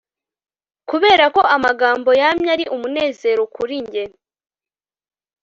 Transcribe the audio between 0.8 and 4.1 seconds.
kuberako amagambo yamye ari umunezero kuri njye